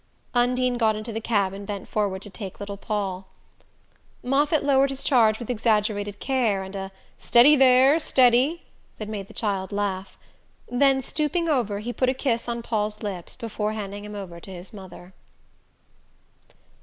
[0.33, 3.27] Undine got into the cab and bent forward to take little Paul.
[4.23, 8.63] Moffatt lowered his charge with exaggerated care, and a "Steady there, steady,"
[8.97, 10.17] that made the child laugh;
[10.67, 14.51] then, stooping over, he put a kiss on Paul's lips before handing him over to
[14.51, 15.13] his mother.